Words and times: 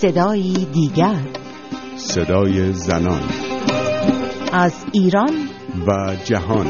صدایی 0.00 0.64
دیگر. 0.64 1.22
صدای 1.96 2.72
زنان. 2.72 3.22
از 4.52 4.86
ایران. 4.92 5.48
و 5.86 6.16
جهان. 6.24 6.66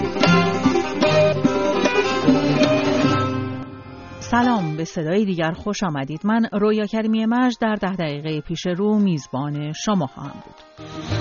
سلام 4.21 4.77
به 4.77 4.85
صدای 4.85 5.25
دیگر 5.25 5.53
خوش 5.53 5.83
آمدید. 5.83 6.21
من 6.25 6.47
رویا 6.53 6.87
کریمی 6.87 7.27
مج 7.27 7.55
در 7.61 7.75
ده 7.75 7.97
دقیقه 7.97 8.41
پیش 8.41 8.67
رو 8.67 8.99
میزبان 8.99 9.73
شما 9.73 10.07
خواهم 10.07 10.43
بود. 10.45 11.18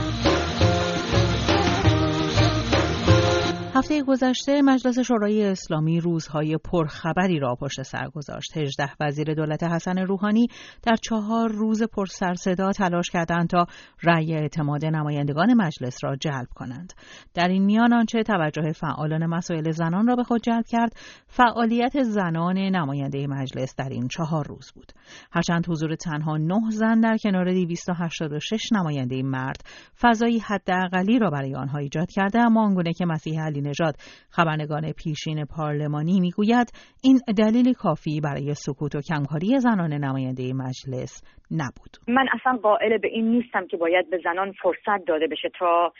هفته 3.87 4.03
گذشته 4.03 4.61
مجلس 4.61 4.99
شورای 4.99 5.43
اسلامی 5.43 5.99
روزهای 5.99 6.57
پرخبری 6.57 7.39
را 7.39 7.55
پشت 7.55 7.81
سر 7.81 8.09
گذاشت. 8.09 8.57
18 8.57 8.89
وزیر 8.99 9.33
دولت 9.33 9.63
حسن 9.63 9.97
روحانی 9.97 10.47
در 10.83 10.95
چهار 10.95 11.51
روز 11.51 11.83
پرسرصدا 11.83 12.71
تلاش 12.71 13.09
کردند 13.09 13.49
تا 13.49 13.65
رأی 14.03 14.33
اعتماد 14.33 14.85
نمایندگان 14.85 15.53
مجلس 15.53 16.03
را 16.03 16.15
جلب 16.15 16.47
کنند. 16.55 16.93
در 17.33 17.47
این 17.47 17.65
میان 17.65 17.93
آنچه 17.93 18.23
توجه 18.23 18.71
فعالان 18.71 19.25
مسائل 19.25 19.71
زنان 19.71 20.07
را 20.07 20.15
به 20.15 20.23
خود 20.23 20.41
جلب 20.41 20.65
کرد، 20.65 20.95
فعالیت 21.27 22.03
زنان 22.03 22.57
نماینده 22.57 23.27
مجلس 23.27 23.75
در 23.77 23.89
این 23.89 24.07
چهار 24.07 24.47
روز 24.47 24.71
بود. 24.75 24.91
هرچند 25.31 25.69
حضور 25.69 25.95
تنها 25.95 26.37
نه 26.37 26.71
زن 26.71 26.99
در 26.99 27.17
کنار 27.23 27.53
286 27.53 28.71
نماینده 28.71 29.23
مرد 29.23 29.61
فضایی 30.01 30.39
حداقلی 30.39 31.19
را 31.19 31.29
برای 31.29 31.55
آنها 31.55 31.77
ایجاد 31.77 32.11
کرده 32.11 32.39
اما 32.39 32.65
آنگونه 32.65 32.93
که 32.93 33.05
مسیح 33.05 33.41
علی 33.41 33.61
نژاد 33.81 33.95
خبرنگار 34.31 34.81
پیشین 34.91 35.45
پارلمانی 35.45 36.19
می‌گوید 36.19 36.67
این 37.03 37.19
دلیل 37.37 37.73
کافی 37.73 38.21
برای 38.21 38.53
سکوت 38.53 38.95
و 38.95 39.01
کمکاری 39.01 39.59
زنان 39.59 39.93
نماینده 39.93 40.53
مجلس 40.53 41.23
نبود. 41.51 41.97
من 42.07 42.25
اصلا 42.39 42.59
قائل 42.63 42.97
به 42.97 43.07
این 43.07 43.31
نیستم 43.31 43.67
که 43.67 43.77
باید 43.77 44.09
به 44.09 44.19
زنان 44.23 44.51
فرصت 44.51 45.05
داده 45.07 45.27
بشه 45.27 45.49
تا 45.59 45.93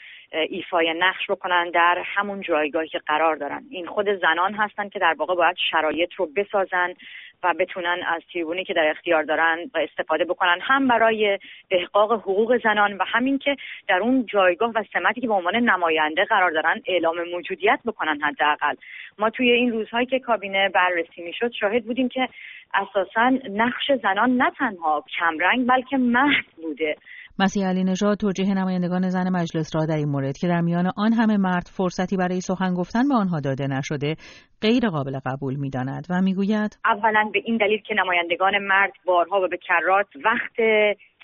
ایفای 0.48 0.94
نقش 0.98 1.30
بکنن 1.30 1.70
در 1.74 2.02
همون 2.16 2.40
جایگاهی 2.40 2.88
که 2.88 2.98
قرار 3.06 3.36
دارن. 3.36 3.64
این 3.70 3.86
خود 3.86 4.06
زنان 4.20 4.54
هستن 4.54 4.88
که 4.88 4.98
در 4.98 5.14
واقع 5.18 5.34
باید 5.34 5.56
شرایط 5.70 6.12
رو 6.16 6.28
بسازن 6.36 6.94
و 7.42 7.54
بتونن 7.58 8.00
از 8.06 8.22
تریبونی 8.32 8.64
که 8.64 8.74
در 8.74 8.90
اختیار 8.90 9.22
دارن 9.22 9.58
و 9.74 9.78
استفاده 9.78 10.24
بکنن 10.24 10.58
هم 10.62 10.88
برای 10.88 11.38
احقاق 11.70 12.12
حقوق 12.12 12.62
زنان 12.62 12.96
و 12.96 13.04
همین 13.06 13.38
که 13.38 13.56
در 13.88 13.98
اون 13.98 14.26
جایگاه 14.26 14.72
و 14.74 14.84
سمتی 14.92 15.20
که 15.20 15.26
به 15.26 15.34
عنوان 15.34 15.56
نماینده 15.56 16.24
قرار 16.24 16.50
دارن 16.50 16.82
اعلام 16.86 17.16
موجودیت 17.32 17.80
بکنن 17.86 18.20
حداقل. 18.20 18.74
ما 19.18 19.30
توی 19.30 19.50
این 19.50 19.72
روزهایی 19.72 20.06
که 20.06 20.18
کابینه 20.18 20.68
بررسی 20.68 21.22
می‌شد 21.22 21.52
شاهد 21.52 21.84
بودیم 21.84 22.08
که 22.08 22.28
اساسا 22.74 23.28
نقش 23.50 23.92
زنان 24.02 24.30
نه 24.30 24.50
تنها 24.50 25.04
کمرنگ 25.18 25.66
بلکه 25.66 25.96
محض 25.96 26.44
بوده. 26.62 26.96
مسیح 27.40 27.68
علی 27.68 27.84
نژاد 27.84 28.16
توجیه 28.16 28.54
نمایندگان 28.54 29.08
زن 29.08 29.28
مجلس 29.28 29.76
را 29.76 29.86
در 29.86 29.96
این 29.96 30.08
مورد 30.08 30.36
که 30.38 30.48
در 30.48 30.60
میان 30.60 30.92
آن 30.96 31.12
همه 31.12 31.36
مرد 31.36 31.66
فرصتی 31.76 32.16
برای 32.16 32.40
سخن 32.40 32.74
گفتن 32.74 33.08
به 33.08 33.14
آنها 33.14 33.40
داده 33.40 33.66
نشده 33.66 34.14
غیر 34.62 34.88
قابل 34.88 35.18
قبول 35.26 35.54
می‌داند 35.54 36.06
و 36.10 36.20
می‌گوید 36.22 36.78
اولا 36.84 37.30
به 37.32 37.42
این 37.44 37.56
دلیل 37.56 37.80
که 37.82 37.94
نمایندگان 37.94 38.58
مرد 38.58 38.92
بارها 39.04 39.40
و 39.40 39.48
به 39.48 39.56
کرات 39.56 40.06
وقت 40.24 40.56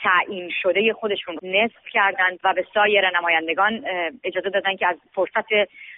تعیین 0.03 0.51
شده 0.63 0.93
خودشون 0.93 1.35
نصف 1.43 1.87
کردند 1.93 2.39
و 2.45 2.55
به 2.55 2.65
سایر 2.75 3.11
نمایندگان 3.19 3.85
اجازه 4.25 4.51
دادن 4.51 4.77
که 4.77 4.87
از 4.87 4.97
فرصت 5.15 5.53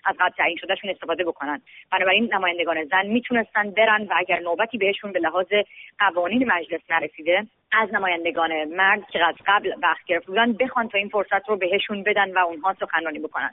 از 0.04 0.16
قبل 0.20 0.30
تعیین 0.38 0.56
شدهشون 0.60 0.90
استفاده 0.90 1.24
بکنن. 1.24 1.60
بنابراین 1.92 2.34
نمایندگان 2.34 2.84
زن 2.84 3.06
می‌تونستن 3.06 3.70
برن 3.70 4.02
و 4.02 4.14
اگر 4.16 4.40
نوبتی 4.40 4.78
بهشون 4.78 5.12
به 5.12 5.18
لحاظ 5.18 5.46
قوانین 5.98 6.52
مجلس 6.52 6.80
نرسیده 6.90 7.46
از 7.72 7.94
نمایندگان 7.94 8.64
مرد 8.64 9.10
که 9.10 9.24
از 9.24 9.34
قبل 9.46 9.72
وقت 9.82 10.04
گرفته 10.06 10.26
بودن 10.26 10.52
بخوان 10.52 10.88
تا 10.88 10.98
این 10.98 11.08
فرصت 11.08 11.48
رو 11.48 11.56
بهشون 11.56 12.02
بدن 12.02 12.32
و 12.32 12.38
اونها 12.38 12.74
سخنرانی 12.80 13.18
بکنن. 13.18 13.50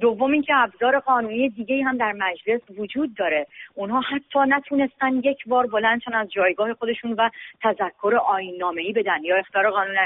دوم 0.00 0.32
اینکه 0.32 0.54
ابزار 0.56 0.98
قانونی 0.98 1.48
دیگه 1.48 1.84
هم 1.84 1.96
در 1.96 2.12
مجلس 2.12 2.60
وجود 2.78 3.14
داره. 3.14 3.46
اونها 3.74 4.00
حتی 4.00 4.38
نتونستن 4.48 5.14
یک 5.14 5.38
بار 5.46 5.66
بلندشن 5.66 6.14
از 6.14 6.32
جایگاه 6.32 6.74
خودشون 6.74 7.12
و 7.12 7.28
تذکر 7.62 8.14
آینامه‌ای 8.26 8.92
بدن 8.92 9.24
یا 9.24 9.36
اختار 9.36 9.70
قانون 9.70 9.96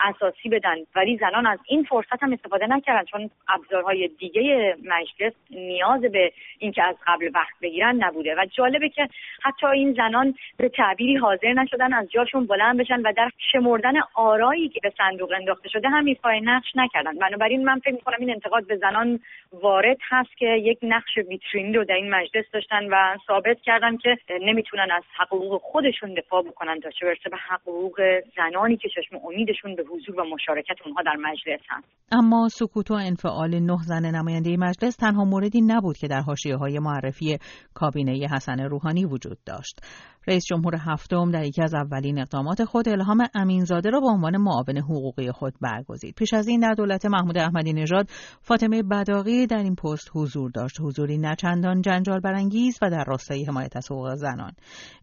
اساسی 0.00 0.48
بدن. 0.48 0.76
ولی 0.96 1.16
زنان 1.16 1.46
از 1.46 1.58
این 1.68 1.84
فرصت 1.84 2.22
هم 2.22 2.32
استفاده 2.32 2.66
نکردن 2.66 3.04
چون 3.04 3.30
ابزارهای 3.48 4.08
دیگه 4.08 4.76
مجلس 4.84 5.32
نیاز 5.50 6.00
به 6.00 6.32
اینکه 6.58 6.82
از 6.82 6.96
قبل 7.06 7.30
وقت 7.34 7.60
بگیرن 7.62 7.96
نبوده. 7.96 8.34
و 8.34 8.46
جالبه 8.50 8.88
که 8.88 9.08
حتی 9.42 9.66
این 9.66 9.92
زنان 9.92 10.34
به 10.56 10.68
تعبیری 10.68 11.16
حاضر 11.16 11.52
نشدن 11.52 11.92
از 11.92 12.10
جاشون 12.10 12.46
بلند 12.46 12.78
بشن 12.78 13.00
و 13.00 13.12
در 13.16 13.30
شمردن 13.52 13.94
آرایی 14.14 14.68
که 14.68 14.80
به 14.82 14.92
صندوق 14.98 15.32
انداخته 15.32 15.68
شده 15.68 15.88
هم 15.88 16.04
ایفای 16.04 16.40
نقش 16.40 16.68
نکردن. 16.74 17.18
بنابراین 17.18 17.64
من 17.64 17.78
فکر 17.78 17.94
می‌کنم 17.94 18.16
این 18.18 18.30
انتقاد 18.30 18.66
به 18.66 18.76
زنان 18.76 19.20
وارد 19.52 19.98
هست 20.08 20.36
که 20.36 20.46
یک 20.46 20.78
نقش 20.82 21.18
ویترینی 21.28 21.72
رو 21.72 21.84
در 21.84 21.94
این 21.94 22.10
مجلس 22.10 22.44
داشتن 22.52 22.88
و 22.90 23.16
ثابت 23.26 23.60
کردن 23.60 23.96
که 23.96 24.18
نمی‌تونن 24.40 24.90
از 24.90 25.02
حقوق 25.18 25.62
خودشون 25.62 26.14
دفاع 26.14 26.42
بکنن 26.42 26.80
تا 26.80 26.90
چه 26.90 27.06
برسه 27.06 27.30
به 27.30 27.36
حقوق 27.36 28.20
زنانی 28.36 28.76
که 28.76 28.88
چشم 28.88 29.16
امیدشون 29.24 29.74
به 29.82 29.88
حضور 29.88 30.20
و 30.20 30.24
مشارکت 30.24 30.76
اونها 30.84 31.02
در 31.02 31.16
مجلس 31.16 31.60
هست 31.68 31.88
اما 32.12 32.48
سکوت 32.48 32.90
و 32.90 32.94
انفعال 32.94 33.60
نه 33.60 33.78
زن 33.82 34.06
نماینده 34.06 34.56
مجلس 34.56 34.96
تنها 34.96 35.24
موردی 35.24 35.60
نبود 35.60 35.96
که 35.96 36.08
در 36.08 36.20
حاشیه 36.20 36.56
های 36.56 36.78
معرفی 36.78 37.38
کابینه 37.74 38.28
حسن 38.34 38.60
روحانی 38.60 39.04
وجود 39.04 39.38
داشت 39.46 39.80
رئیس 40.26 40.44
جمهور 40.44 40.76
هفتم 40.76 41.30
در 41.30 41.44
یکی 41.44 41.62
از 41.62 41.74
اولین 41.74 42.18
اقدامات 42.18 42.64
خود 42.64 42.88
الهام 42.88 43.26
امینزاده 43.34 43.90
را 43.90 44.00
به 44.00 44.06
عنوان 44.06 44.36
معاون 44.36 44.78
حقوقی 44.78 45.30
خود 45.30 45.54
برگزید. 45.60 46.14
پیش 46.14 46.34
از 46.34 46.48
این 46.48 46.60
در 46.60 46.74
دولت 46.74 47.06
محمود 47.06 47.38
احمدی 47.38 47.72
نژاد 47.72 48.06
فاطمه 48.40 48.82
بداقی 48.82 49.46
در 49.46 49.56
این 49.56 49.74
پست 49.74 50.10
حضور 50.14 50.50
داشت. 50.50 50.80
حضوری 50.80 51.18
نچندان 51.18 51.80
جنجال 51.80 52.20
برانگیز 52.20 52.78
و 52.82 52.90
در 52.90 53.04
راستای 53.06 53.44
حمایت 53.44 53.76
از 53.76 53.90
حقوق 53.90 54.14
زنان. 54.14 54.52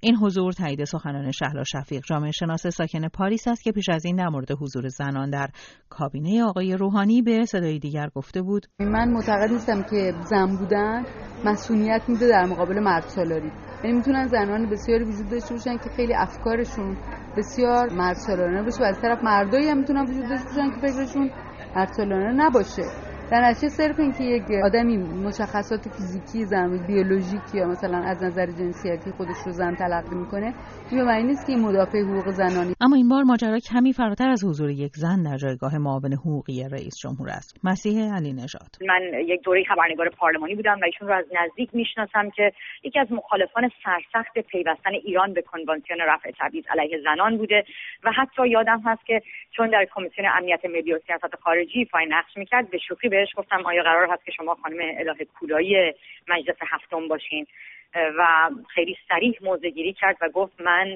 این 0.02 0.16
حضور 0.16 0.54
تایید 0.54 0.84
سخنان 0.84 1.32
شهلا 1.32 1.64
شفیق 1.64 2.04
جامعه 2.06 2.32
شناس 2.32 2.68
ساکن 2.68 3.08
پاریس 3.08 3.48
است 3.48 3.64
که 3.64 3.72
پیش 3.72 3.90
از 3.90 4.06
این 4.06 4.16
در 4.16 4.30
مورد 4.30 4.52
حضور 4.52 4.69
زنان 4.90 5.30
در 5.30 5.50
کابینه 5.90 6.44
آقای 6.44 6.78
روحانی 6.78 7.22
به 7.22 7.46
صدای 7.46 7.80
دیگر 7.80 8.10
گفته 8.16 8.42
بود. 8.42 8.66
من 8.80 9.10
معتقد 9.12 9.52
نیستم 9.52 9.84
که 9.84 10.14
زن 10.30 10.58
بودن 10.58 11.06
مسئولیت 11.46 12.02
میده 12.08 12.28
در 12.28 12.46
مقابل 12.46 12.80
مرد 12.80 13.04
سالاری. 13.04 13.52
یعنی 13.84 13.98
می‌تونن 13.98 14.28
زنان 14.28 14.70
بسیاری 14.70 15.04
وجود 15.04 15.30
داشته 15.30 15.54
باشن 15.54 15.78
که 15.78 15.90
خیلی 15.96 16.14
افکارشون 16.14 16.98
بسیار 17.38 17.94
مرد 17.94 18.16
سالانه 18.16 18.64
باشه 18.64 18.82
و 18.82 18.86
از 18.86 19.02
طرف 19.02 19.24
مردایی 19.24 19.70
هم 19.70 19.78
می‌تونن 19.78 20.02
وجود 20.02 20.30
داشته 20.30 20.46
باشن 20.46 20.70
که 20.70 20.88
فکرشون 20.88 21.32
مرد 21.76 21.90
سالانه 21.98 22.34
نباشه 22.46 23.09
در 23.32 23.42
نتیجه 23.50 23.68
صرف 23.68 24.00
اینکه 24.00 24.24
یک 24.24 24.44
آدمی 24.66 24.98
مشخصات 24.98 25.82
فیزیکی 25.82 26.46
زن 26.46 26.88
بیولوژیک 26.88 27.42
یا 27.54 27.66
مثلا 27.68 27.98
از 27.98 28.24
نظر 28.24 28.46
جنسیتی 28.46 29.12
خودش 29.12 29.38
رو 29.46 29.52
زن 29.52 29.76
تلقی 29.76 30.16
می‌کنه 30.16 30.54
این 30.92 31.04
معنی 31.04 31.24
نیست 31.24 31.48
که 31.48 31.54
این 31.54 31.62
مدافع 31.62 31.98
حقوق 32.00 32.28
زنانی 32.30 32.74
اما 32.82 32.96
این 32.96 33.10
بار 33.10 33.24
ماجرا 33.24 33.60
کمی 33.60 33.94
فراتر 33.94 34.30
از 34.30 34.44
حضور 34.46 34.70
یک 34.70 34.92
زن 34.96 35.24
در 35.24 35.38
جایگاه 35.38 35.78
معاون 35.78 36.14
حقوقی 36.14 36.64
رئیس 36.72 36.96
جمهور 37.04 37.30
است. 37.30 37.60
مسیح 37.64 38.16
علی 38.16 38.34
نژاد. 38.34 38.72
من 38.88 39.02
یک 39.28 39.42
دوره 39.44 39.64
خبرنگار 39.64 40.10
پارلمانی 40.10 40.56
بودم 40.56 40.80
و 40.82 40.86
ایشون 40.86 41.08
رو 41.08 41.14
از 41.14 41.26
نزدیک 41.42 41.70
می‌شناسم 41.74 42.30
که 42.30 42.52
یکی 42.84 43.00
از 43.00 43.12
مخالفان 43.12 43.70
سرسخت 43.84 44.40
پیوستن 44.40 44.94
ایران 45.04 45.34
به 45.34 45.42
کنوانسیون 45.42 46.00
رفع 46.08 46.32
تبعیض 46.40 46.64
علیه 46.70 46.98
زنان 47.04 47.38
بوده 47.38 47.64
و 48.04 48.12
حتی 48.12 48.50
یادم 48.50 48.82
هست 48.86 49.06
که 49.06 49.22
چون 49.52 49.70
در 49.70 49.86
کمیسیون 49.96 50.28
امنیت 50.38 50.66
ملی 50.66 50.94
و 50.94 51.00
سیاست 51.08 51.36
خارجی 51.44 51.86
فای 51.86 52.06
نقش 52.10 52.38
می‌کرد 52.38 52.70
به 52.70 52.78
شوخی 52.78 53.10
بهش 53.20 53.30
گفتم 53.36 53.66
آیا 53.66 53.84
قرار 53.84 54.08
هست 54.12 54.26
که 54.26 54.32
شما 54.32 54.56
خانم 54.56 54.78
اله 54.98 55.26
کولایی 55.40 55.94
مجلس 56.28 56.56
هفتم 56.68 57.08
باشین؟ 57.08 57.48
و 57.96 58.50
خیلی 58.70 58.98
سریح 59.10 59.38
موضع 59.42 59.70
گیری 59.70 59.94
کرد 59.94 60.18
و 60.22 60.30
گفت 60.30 60.62
من 60.62 60.96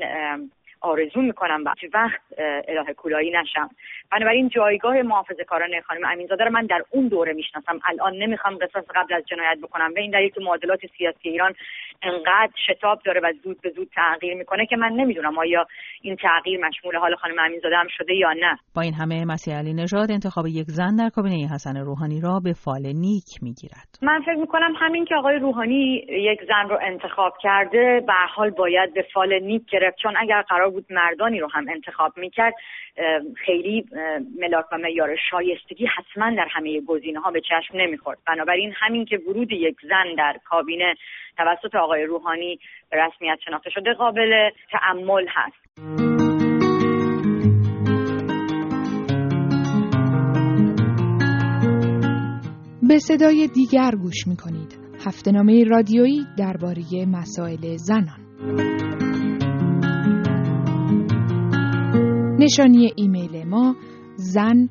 آرزو 0.82 1.22
می‌کنم 1.22 1.64
و 1.66 1.74
وقت 1.94 2.22
اله 2.68 2.94
کولایی 2.94 3.32
نشم. 3.32 3.70
بنابراین 4.12 4.50
جایگاه 4.50 5.02
محافظه 5.02 5.44
کاران 5.44 5.82
خانم 5.82 6.06
امینزاده 6.06 6.44
رو 6.44 6.52
من 6.52 6.66
در 6.66 6.84
اون 6.90 7.08
دوره 7.08 7.34
می‌شناسم. 7.34 7.80
الان 7.86 8.14
نمی‌خوام 8.14 8.58
قصاص 8.58 8.86
قبل 8.96 9.14
از 9.14 9.24
جنایت 9.26 9.58
بکنم. 9.64 9.94
به 9.94 10.02
این 10.02 10.12
دلیل 10.12 10.30
که 10.30 10.42
معادلات 10.42 10.80
سیاسی 10.98 11.30
ایران 11.30 11.56
انقدر 12.02 12.52
شتاب 12.68 13.00
داره 13.06 13.22
و 13.24 13.34
زود 13.44 13.62
به 13.62 13.70
زود 13.70 13.88
تغییر 13.96 14.34
می‌کنه 14.34 14.66
که 14.66 14.76
من 14.76 14.92
نمی‌دونم 14.92 15.38
آیا 15.38 15.66
این 16.02 16.16
تغییر 16.16 16.66
مشمول 16.68 16.96
حال 16.96 17.16
خانم 17.16 17.40
امینزاده 17.40 17.78
هم 17.78 17.88
شده 17.98 18.14
یا 18.16 18.34
نه. 18.34 18.58
با 18.76 18.82
این 18.82 18.94
همه 18.94 19.26
مسیح 19.26 19.58
علی 19.58 19.74
نژاد 19.74 20.12
انتخاب 20.12 20.48
یک 20.48 20.66
زن 20.68 20.96
در 20.96 21.10
کابینه 21.10 21.54
حسن 21.54 21.78
روحانی 21.78 22.22
را 22.22 22.40
به 22.44 22.54
فال 22.54 22.82
نیک 22.82 23.30
می‌گیرد. 23.42 23.90
من 24.02 24.22
فکر 24.22 24.36
می‌کنم 24.36 24.74
همین 24.78 25.06
که 25.06 25.16
آقای 25.16 25.36
روحانی 25.36 26.06
یک 26.10 26.40
زن 26.48 26.70
رو 26.70 26.80
انتخاب 26.82 27.34
کرده 27.42 28.04
به 28.08 28.14
حال 28.36 28.50
باید 28.50 28.94
به 28.94 29.06
فال 29.14 29.40
نیک 29.40 29.64
گرفت. 29.72 29.98
چون 29.98 30.14
اگر 30.18 30.42
قرار 30.42 30.70
بود 30.70 30.86
مردانی 30.90 31.40
رو 31.40 31.48
هم 31.52 31.66
انتخاب 31.70 32.18
می‌کرد 32.18 32.54
خیلی 33.46 33.86
ملاک 34.42 34.66
و 34.72 34.78
معیار 34.78 35.16
شایستگی 35.30 35.86
حتما 35.86 36.30
در 36.30 36.48
همه 36.52 36.82
گزینه 36.82 37.20
ها 37.20 37.32
به 37.32 37.42
چشم 37.42 37.78
نمی‌خورد. 37.78 38.18
بنابراین 38.28 38.74
همین 38.76 39.06
که 39.06 39.18
ورود 39.18 39.52
یک 39.52 39.76
زن 39.82 40.16
در 40.18 40.40
کابینه 40.46 40.96
توسط 41.38 41.76
آقای 41.76 42.04
روحانی 42.04 42.60
به 42.92 42.98
رسمیت 42.98 43.40
شناخته 43.46 43.70
شده 43.70 43.94
قابل 43.94 44.50
تعمل 44.72 45.26
هست 45.30 45.64
به 52.90 53.00
صدای 53.00 53.48
دیگر 53.48 53.92
گوش 54.02 54.28
می 54.28 54.38
کنید. 54.38 54.80
هفته 55.08 55.32
رادیویی 55.64 56.26
درباره 56.38 56.82
مسائل 57.08 57.76
زنان. 57.76 58.24
نشانی 62.40 62.92
ایمیل 62.96 63.48
ما 63.48 63.76
زن 64.16 64.70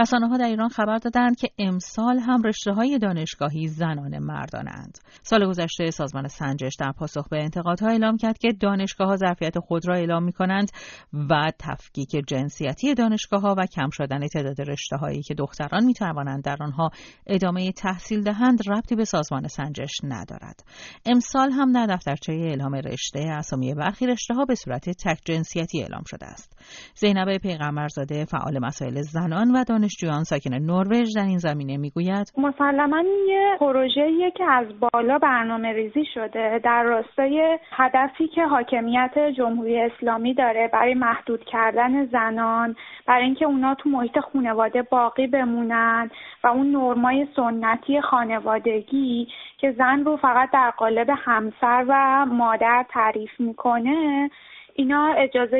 رسانه 0.00 0.28
ها 0.28 0.36
در 0.36 0.44
ایران 0.44 0.68
خبر 0.68 0.98
دادند 0.98 1.36
که 1.36 1.48
امسال 1.58 2.18
هم 2.18 2.42
رشته 2.42 2.72
های 2.72 2.98
دانشگاهی 2.98 3.68
زنان 3.68 4.18
مردانند. 4.18 4.98
سال 5.22 5.46
گذشته 5.46 5.90
سازمان 5.90 6.28
سنجش 6.28 6.72
در 6.78 6.92
پاسخ 6.92 7.28
به 7.28 7.42
انتقادها 7.42 7.88
اعلام 7.88 8.16
کرد 8.16 8.38
که 8.38 8.52
دانشگاه 8.60 9.08
ها 9.08 9.16
ظرفیت 9.16 9.58
خود 9.58 9.88
را 9.88 9.94
اعلام 9.94 10.24
می 10.24 10.32
کنند 10.32 10.70
و 11.12 11.52
تفکیک 11.58 12.10
جنسیتی 12.26 12.94
دانشگاه 12.94 13.40
ها 13.40 13.54
و 13.58 13.66
کم 13.66 13.90
شدن 13.90 14.26
تعداد 14.28 14.60
رشته 14.60 14.96
هایی 14.96 15.22
که 15.22 15.34
دختران 15.34 15.84
می 15.84 15.94
توانند 15.94 16.44
در 16.44 16.56
آنها 16.60 16.90
ادامه 17.26 17.72
تحصیل 17.72 18.22
دهند 18.22 18.60
ربطی 18.68 18.96
به 18.96 19.04
سازمان 19.04 19.48
سنجش 19.48 19.92
ندارد. 20.04 20.64
امسال 21.06 21.50
هم 21.50 21.72
در 21.72 21.86
دفترچه 21.86 22.32
اعلام 22.32 22.74
رشته 22.74 23.20
اسامی 23.20 23.74
برخی 23.74 24.06
رشته 24.06 24.34
ها 24.34 24.44
به 24.44 24.54
صورت 24.54 24.90
تک 24.90 25.18
جنسیتی 25.24 25.82
اعلام 25.82 26.02
شده 26.06 26.26
است. 26.26 26.58
زینب 26.94 27.38
پیغمبرزاده 27.38 28.24
فعال 28.24 28.58
مسائل 28.58 29.02
زنان 29.02 29.50
و 29.56 29.64
دانشجویان 29.90 30.24
ساکن 30.24 30.54
نروژ 30.54 31.08
در 31.16 31.24
این 31.24 31.38
زمینه 31.38 31.76
می‌گوید. 31.76 32.32
مسلما 32.38 33.02
یه 33.28 33.56
پروژه‌ایه 33.60 34.30
که 34.30 34.44
از 34.44 34.66
بالا 34.80 35.18
برنامه 35.18 35.72
ریزی 35.72 36.04
شده 36.14 36.60
در 36.64 36.82
راستای 36.82 37.58
هدفی 37.72 38.28
که 38.28 38.42
حاکمیت 38.42 39.18
جمهوری 39.36 39.80
اسلامی 39.80 40.34
داره 40.34 40.70
برای 40.72 40.94
محدود 40.94 41.44
کردن 41.44 42.06
زنان 42.06 42.76
برای 43.06 43.24
اینکه 43.24 43.44
اونا 43.44 43.74
تو 43.74 43.88
محیط 43.88 44.18
خانواده 44.18 44.82
باقی 44.82 45.26
بمونن 45.26 46.10
و 46.44 46.46
اون 46.46 46.70
نرمای 46.70 47.26
سنتی 47.36 48.00
خانوادگی 48.00 49.28
که 49.58 49.72
زن 49.72 50.04
رو 50.04 50.16
فقط 50.16 50.50
در 50.52 50.70
قالب 50.70 51.10
همسر 51.16 51.84
و 51.88 52.26
مادر 52.26 52.84
تعریف 52.90 53.40
می‌کنه 53.40 54.30
اینا 54.74 55.14
اجازه 55.18 55.56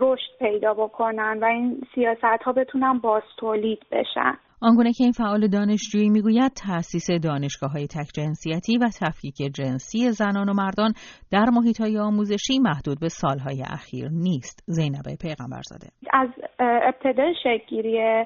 رشد 0.00 0.38
پیدا 0.38 0.74
بکنن 0.74 1.38
و 1.42 1.44
این 1.44 1.80
سیاست 1.94 2.42
ها 2.44 2.52
بتونن 2.52 2.98
باز 2.98 3.22
تولید 3.38 3.78
بشن. 3.92 4.34
آنگونه 4.62 4.92
که 4.92 5.04
این 5.04 5.12
فعال 5.12 5.48
دانشجویی 5.48 6.10
می‌گوید 6.10 6.52
تأسیس 6.66 7.10
دانشگاه 7.24 7.72
های 7.72 7.86
تک 7.86 8.08
جنسیتی 8.14 8.78
و 8.78 8.88
تفکیک 9.00 9.34
جنسی 9.54 10.10
زنان 10.10 10.48
و 10.48 10.52
مردان 10.52 10.92
در 11.32 11.44
محیط 11.52 11.80
های 11.80 11.98
آموزشی 11.98 12.58
محدود 12.58 13.00
به 13.00 13.08
سالهای 13.08 13.62
اخیر 13.72 14.08
نیست. 14.08 14.64
زینب 14.66 15.04
پیغمبرزاده. 15.22 15.86
از 16.12 16.28
ابتدای 16.60 17.34
شکلگیری 17.42 18.24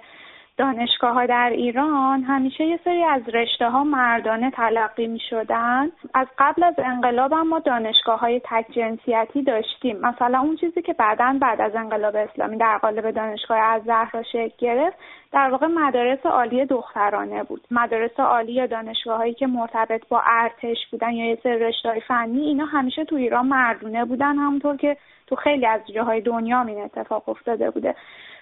دانشگاه 0.56 1.14
ها 1.14 1.26
در 1.26 1.50
ایران 1.50 2.22
همیشه 2.22 2.64
یه 2.64 2.80
سری 2.84 3.04
از 3.04 3.22
رشته 3.28 3.70
ها 3.70 3.84
مردانه 3.84 4.50
تلقی 4.50 5.06
می 5.06 5.20
شدن 5.30 5.90
از 6.14 6.26
قبل 6.38 6.62
از 6.62 6.74
انقلاب 6.78 7.32
هم 7.32 7.48
ما 7.48 7.58
دانشگاه 7.58 8.20
های 8.20 8.40
تک 8.44 8.66
جنسیتی 8.70 9.42
داشتیم. 9.42 9.96
مثلا 9.96 10.40
اون 10.40 10.56
چیزی 10.56 10.82
که 10.82 10.92
بعدا 10.92 11.38
بعد 11.40 11.60
از 11.60 11.74
انقلاب 11.74 12.16
اسلامی 12.16 12.56
در 12.56 12.78
قالب 12.78 13.10
دانشگاه 13.10 13.58
از 13.58 13.82
زهرا 13.82 14.22
شکل 14.22 14.52
گرفت 14.58 14.96
در 15.32 15.50
واقع 15.50 15.66
مدارس 15.66 16.26
عالی 16.26 16.66
دخترانه 16.66 17.42
بود. 17.42 17.66
مدارس 17.70 18.20
عالی 18.20 18.52
یا 18.52 18.66
دانشگاه 18.66 19.16
هایی 19.16 19.34
که 19.34 19.46
مرتبط 19.46 20.08
با 20.08 20.22
ارتش 20.26 20.86
بودن 20.90 21.10
یا 21.10 21.26
یه 21.26 21.38
سری 21.42 21.58
رشته 21.58 22.00
فنی 22.08 22.40
اینا 22.40 22.64
همیشه 22.64 23.04
تو 23.04 23.16
ایران 23.16 23.46
مردونه 23.46 24.04
بودن. 24.04 24.36
همونطور 24.36 24.76
که 24.76 24.96
تو 25.26 25.36
خیلی 25.36 25.66
از 25.66 25.80
جاهای 25.94 26.20
دنیا 26.20 26.62
این 26.62 26.82
اتفاق 26.82 27.28
افتاده 27.28 27.70
بوده. 27.70 27.94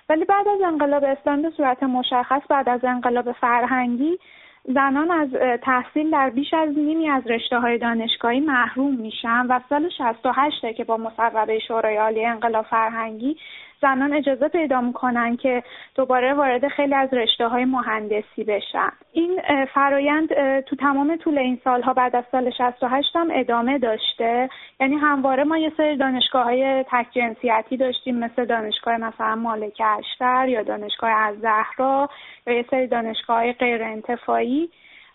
ولی 0.08 0.25
بعد 0.25 0.49
از 0.49 0.60
انقلاب 0.64 1.05
اسلامی 1.05 1.43
به 1.43 1.50
صورت 1.50 1.82
مشخص 1.82 2.43
بعد 2.49 2.69
از 2.69 2.84
انقلاب 2.84 3.32
فرهنگی 3.32 4.19
زنان 4.64 5.10
از 5.10 5.28
تحصیل 5.62 6.10
در 6.10 6.31
بیش 6.31 6.55
از 6.55 6.78
نیمی 6.78 7.10
از 7.10 7.26
رشته 7.26 7.58
های 7.58 7.78
دانشگاهی 7.78 8.40
محروم 8.40 8.94
میشن 8.94 9.46
و 9.46 9.60
سال 9.69 9.88
68 9.88 10.72
که 10.76 10.84
با 10.84 10.96
مصوبه 10.96 11.58
شورای 11.58 11.96
عالی 11.96 12.25
انقلاب 12.25 12.64
فرهنگی 12.64 13.37
زنان 13.82 14.12
اجازه 14.12 14.48
پیدا 14.48 14.80
می‌کنن 14.80 15.36
که 15.36 15.62
دوباره 15.94 16.34
وارد 16.34 16.69
خیلی 16.69 16.94
از 16.94 17.14
رشته 17.14 17.48
های 17.48 17.64
مهندسی 17.64 18.44
بشن. 18.44 18.90
این 19.12 19.40
فرایند 19.75 20.60
تو 20.60 20.76
تمام 20.76 21.16
طول 21.16 21.38
این 21.38 21.60
سالها 21.64 21.92
بعد 21.92 22.16
از 22.16 22.25
سال 22.32 22.50
68 22.50 23.16
هم 23.16 23.28
ادامه 23.32 23.78
داشته. 23.78 24.48
یعنی 24.80 24.96
همواره 24.96 25.44
ما 25.44 25.58
یه 25.58 25.72
سری 25.76 25.96
دانشگاه 25.96 26.44
های 26.44 26.84
تک 26.90 27.06
جنسیتی 27.12 27.76
داشتیم 27.76 28.19
مثل 28.19 28.44
دانشگاه 28.44 28.96
مثلا 28.96 29.34
مالک 29.36 29.82
اشتر 29.98 30.48
یا 30.48 30.62
دانشگاه 30.62 31.10
از 31.10 31.36
زهرا 31.40 32.10
یا 32.46 32.52
یه 32.52 32.64
سری 32.70 32.86
دانشگاه 32.86 33.36
های 33.36 33.52
غیر 33.52 33.82
انتفاعی 33.82 34.70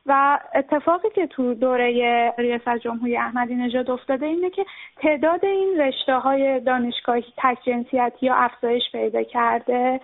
و 0.05 0.39
اتفاقی 0.55 1.07
که 1.15 1.27
تو 1.27 1.53
دوره 1.53 2.33
ریاست 2.37 2.77
جمهوری 2.77 3.17
احمدی 3.17 3.55
نژاد 3.55 3.91
افتاده 3.91 4.25
اینه 4.25 4.49
که 4.49 4.65
تعداد 4.97 5.45
این 5.45 5.79
رشته 5.79 6.13
های 6.13 6.59
دانشگاهی 6.59 7.23
تک 7.37 7.57
جنسیتی 7.65 8.27
ها 8.27 8.35
افزایش 8.35 8.83
پیدا 8.91 9.23
کرده 9.23 9.99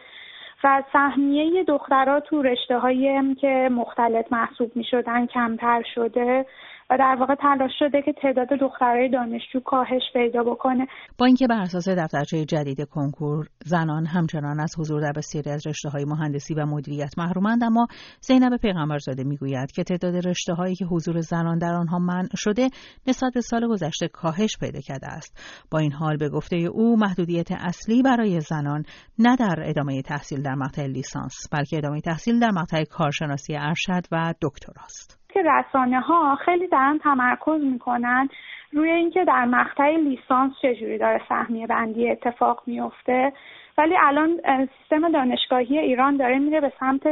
و 0.63 0.83
سهمیه 0.93 1.63
دخترها 1.63 2.19
تو 2.19 2.41
رشته 2.41 2.79
هایی 2.79 3.35
که 3.35 3.69
مختلط 3.71 4.31
محسوب 4.31 4.71
می 4.75 4.83
شدن 4.83 5.25
کمتر 5.25 5.83
شده. 5.95 6.45
و 6.89 6.97
در 6.97 7.17
واقع 7.19 7.35
تلاش 7.35 7.71
شده 7.79 8.01
که 8.01 8.13
تعداد 8.21 8.47
دخترای 8.47 9.09
دانشجو 9.09 9.59
کاهش 9.59 10.01
پیدا 10.13 10.43
بکنه. 10.43 10.87
با 11.17 11.25
اینکه 11.25 11.47
بر 11.47 11.61
اساس 11.61 11.89
دفترچه 11.89 12.45
جدید 12.45 12.89
کنکور 12.89 13.47
زنان 13.65 14.05
همچنان 14.05 14.59
از 14.59 14.75
حضور 14.79 15.01
در 15.01 15.11
بسیاری 15.15 15.51
از 15.51 15.67
رشته 15.67 15.89
های 15.89 16.05
مهندسی 16.05 16.53
و 16.53 16.65
مدیریت 16.65 17.13
محرومند 17.17 17.63
اما 17.63 17.87
زینب 18.21 18.57
پیغمبرزاده 18.57 19.23
می‌گوید 19.23 19.71
که 19.71 19.83
تعداد 19.83 20.27
رشته 20.27 20.53
هایی 20.53 20.75
که 20.75 20.85
حضور 20.85 21.19
زنان 21.19 21.57
در 21.57 21.73
آنها 21.73 21.99
منع 21.99 22.35
شده 22.35 22.69
نسبت 23.07 23.33
به 23.33 23.41
سال 23.41 23.67
گذشته 23.67 24.07
کاهش 24.07 24.57
پیدا 24.59 24.79
کرده 24.79 25.07
است. 25.07 25.65
با 25.71 25.79
این 25.79 25.91
حال 25.91 26.17
به 26.17 26.29
گفته 26.29 26.55
او 26.55 26.97
محدودیت 26.97 27.51
اصلی 27.51 28.01
برای 28.01 28.39
زنان 28.39 28.83
نه 29.19 29.35
در 29.35 29.63
ادامه 29.65 30.01
تحصیل 30.01 30.41
در 30.41 30.55
مقطع 30.55 30.85
لیسانس 30.85 31.47
بلکه 31.51 31.77
ادامه 31.77 32.01
تحصیل 32.01 32.39
در 32.39 32.51
مقطع 32.51 32.83
کارشناسی 32.83 33.55
ارشد 33.55 34.03
و 34.11 34.33
دکتراست. 34.41 35.18
که 35.33 35.41
رسانه 35.41 35.99
ها 35.99 36.35
خیلی 36.35 36.67
دارن 36.67 36.97
تمرکز 36.97 37.61
می‌کنن 37.61 38.29
روی 38.71 38.89
اینکه 38.89 39.25
در 39.25 39.45
مقطع 39.45 39.95
لیسانس 39.95 40.53
چجوری 40.61 40.97
داره 40.97 41.21
سهمیه 41.29 41.67
بندی 41.67 42.09
اتفاق 42.09 42.63
میفته 42.65 43.33
ولی 43.77 43.95
الان 44.01 44.41
سیستم 44.79 45.11
دانشگاهی 45.11 45.79
ایران 45.79 46.17
داره 46.17 46.39
میره 46.39 46.61
به 46.61 46.71
سمت 46.79 47.07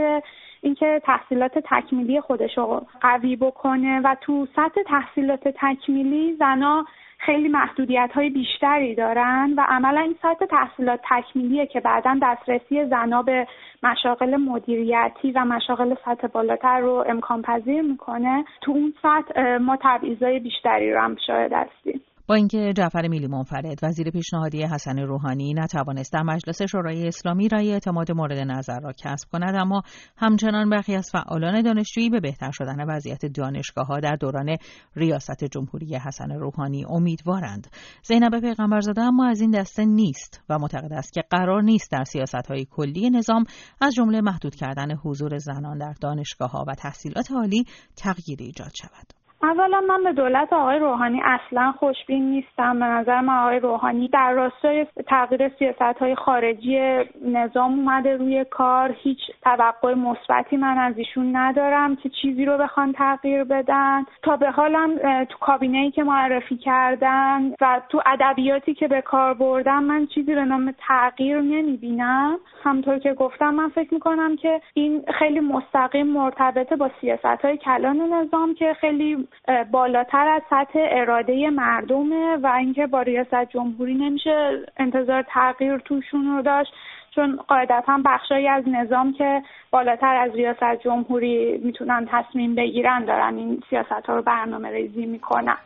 اینکه 0.62 1.02
تحصیلات 1.04 1.60
تکمیلی 1.60 2.22
خودش 2.22 2.58
رو 2.58 2.86
قوی 3.02 3.36
بکنه 3.36 4.02
و 4.04 4.16
تو 4.22 4.48
سطح 4.56 4.82
تحصیلات 4.86 5.48
تکمیلی 5.48 6.36
زنا 6.40 6.86
خیلی 7.18 7.48
محدودیت 7.48 8.10
های 8.14 8.30
بیشتری 8.30 8.96
دارن 8.96 9.54
و 9.58 9.66
عملا 9.68 10.02
این 10.02 10.16
سطح 10.22 10.46
تحصیلات 10.46 11.00
تکمیلیه 11.10 11.66
که 11.66 11.80
بعدا 11.80 12.20
دسترسی 12.22 12.86
زنا 12.86 13.22
به 13.22 13.48
مشاغل 13.84 14.36
مدیریتی 14.36 15.32
و 15.32 15.46
مشاغل 15.46 15.96
سطح 16.06 16.28
بالاتر 16.28 16.80
رو 16.80 17.04
امکان 17.08 17.42
پذیر 17.42 17.82
می‌کنه. 17.82 18.46
تو 18.62 18.72
اون 18.72 18.94
سطح 19.02 19.58
ما 19.58 19.78
تبعیضای 19.82 20.40
بیشتری 20.40 20.94
رو 20.94 21.02
هم 21.02 21.16
شاهد 21.28 21.54
هستیم. 21.54 22.02
با 22.30 22.36
اینکه 22.36 22.74
جعفر 22.78 23.08
میلی 23.08 23.28
منفرد 23.28 23.80
وزیر 23.84 24.10
پیشنهادی 24.10 24.64
حسن 24.64 25.00
روحانی 25.00 25.54
نتوانست 25.54 26.14
در 26.14 26.22
مجلس 26.24 26.62
شورای 26.62 27.08
اسلامی 27.08 27.50
رای 27.50 27.72
اعتماد 27.72 28.12
مورد 28.12 28.38
نظر 28.38 28.80
را 28.80 28.94
کسب 28.94 29.30
کند 29.32 29.56
اما 29.56 29.82
همچنان 30.18 30.70
برخی 30.70 30.96
از 30.96 31.10
فعالان 31.12 31.62
دانشجویی 31.62 32.10
به 32.10 32.20
بهتر 32.20 32.52
شدن 32.52 32.90
وضعیت 32.90 33.26
دانشگاه 33.26 33.88
ها 33.88 34.00
در 34.00 34.16
دوران 34.16 34.58
ریاست 34.96 35.44
جمهوری 35.44 35.96
حسن 35.96 36.32
روحانی 36.32 36.86
امیدوارند. 36.90 37.68
زینب 38.04 38.40
پیغمبرزاده 38.40 39.02
اما 39.02 39.28
از 39.28 39.42
این 39.42 39.52
دسته 39.52 39.86
نیست 39.86 40.42
و 40.50 40.60
معتقد 40.60 40.94
است 40.94 41.14
که 41.14 41.22
قرار 41.30 41.62
نیست 41.62 41.92
در 41.92 42.04
سیاست 42.04 42.48
های 42.50 42.66
کلی 42.72 43.10
نظام 43.10 43.44
از 43.82 43.94
جمله 43.94 44.22
محدود 44.22 44.56
کردن 44.56 44.96
حضور 44.96 45.38
زنان 45.38 45.78
در 45.78 45.94
دانشگاه 46.02 46.52
ها 46.52 46.66
و 46.68 46.76
تحصیلات 46.76 47.32
عالی 47.32 47.64
تغییری 47.96 48.46
ایجاد 48.46 48.72
شود. 48.82 49.27
اولا 49.44 49.82
من 49.82 50.04
به 50.04 50.14
دولت 50.14 50.54
آقای 50.54 50.80
روحانی 50.80 51.22
اصلا 51.24 51.72
خوشبین 51.72 52.30
نیستم. 52.30 52.80
به 52.80 52.86
نظر 52.86 53.22
من 53.22 53.38
آقای 53.38 53.60
روحانی 53.60 54.08
در 54.08 54.32
راستای 54.32 54.88
تغییر 55.08 55.50
سیاست 55.50 55.82
های 55.82 56.16
خارجی 56.16 56.80
نظام 57.26 57.80
اومده 57.80 58.18
روی 58.18 58.46
کار. 58.46 58.96
هیچ 59.04 59.20
توقع 59.42 59.94
مثبتی 59.94 60.58
من 60.58 60.78
از 60.78 60.98
ایشون 60.98 61.36
ندارم 61.36 61.96
که 61.96 62.10
چیزی 62.10 62.46
رو 62.46 62.58
بخوان 62.58 62.94
تغییر 62.94 63.44
بدن. 63.44 64.04
تا 64.24 64.38
به 64.38 64.52
حالم 64.52 64.98
تو 65.26 65.38
کابینه 65.40 65.78
ای 65.78 65.92
که 65.92 66.04
معرفی 66.04 66.58
کردن 66.58 67.54
و 67.62 67.82
تو 67.90 68.02
ادبیاتی 68.06 68.74
که 68.74 68.88
به 68.88 69.02
کار 69.02 69.34
بردم 69.34 69.84
من 69.84 70.06
چیزی 70.06 70.36
به 70.36 70.46
نام 70.46 70.74
تغییر 70.88 71.42
نمی‌بینم. 71.42 72.38
همطور 72.64 73.00
که 73.00 73.14
گفتم 73.14 73.54
من 73.54 73.70
فکر 73.70 73.94
می‌کنم 73.94 74.36
که 74.36 74.62
این 74.74 75.04
خیلی 75.20 75.40
مستقیم 75.40 76.08
مرتبطه 76.08 76.76
با 76.76 76.90
سیاست 77.02 77.26
های 77.26 77.58
کلان 77.58 78.02
نظام 78.02 78.54
که 78.54 78.74
خیلی 78.74 79.27
بالاتر 79.72 80.28
از 80.28 80.42
سطح 80.50 80.80
اراده 80.92 81.50
مردمه 81.50 82.38
و 82.44 82.48
اینکه 82.48 82.88
با 82.88 83.02
ریاست 83.02 83.50
جمهوری 83.54 83.94
نمیشه 83.94 84.66
انتظار 84.78 85.24
تغییر 85.34 85.78
توشون 85.78 86.26
رو 86.26 86.42
داشت. 86.42 86.72
چون 87.16 87.36
قاعدتا 87.48 88.00
بخشایی 88.06 88.48
از 88.48 88.64
نظام 88.68 89.14
که 89.14 89.42
بالاتر 89.72 90.16
از 90.16 90.32
ریاست 90.36 90.84
جمهوری 90.84 91.58
می‌تونن 91.58 92.08
تصمیم 92.12 92.56
بگیرن 92.56 93.06
دارن 93.06 93.38
این 93.38 93.62
سیاست 93.70 94.06
ها 94.08 94.16
رو 94.16 94.22
برنامه 94.22 94.70
ریزی 94.70 95.06
می‌کنن. 95.06 95.58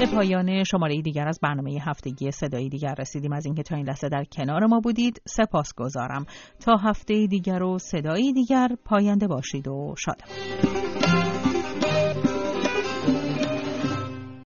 به 0.00 0.06
پایان 0.16 0.64
شماره 0.64 1.02
دیگر 1.02 1.28
از 1.28 1.40
برنامه 1.42 1.70
هفتگی 1.86 2.30
صدایی 2.30 2.68
دیگر 2.68 2.94
رسیدیم. 2.98 3.32
از 3.32 3.46
اینکه 3.46 3.62
تا 3.62 3.76
این 3.76 3.86
لحظه 3.86 4.08
در 4.08 4.24
کنار 4.36 4.66
ما 4.66 4.80
بودید 4.80 5.20
سپاس 5.24 5.74
گذارم 5.76 6.24
تا 6.64 6.76
هفته 6.76 7.26
دیگر 7.26 7.62
و 7.62 7.78
صدایی 7.78 8.32
دیگر 8.32 8.68
پاینده 8.86 9.26
باشید 9.28 9.68
و 9.68 9.94
شادم 9.98 10.83